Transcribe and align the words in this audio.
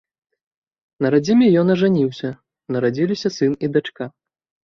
На 1.05 1.09
радзіме 1.15 1.47
ён 1.63 1.67
ажаніўся, 1.75 2.29
нарадзіліся 2.77 3.27
сын 3.37 3.51
і 3.67 3.73
дачка. 3.77 4.03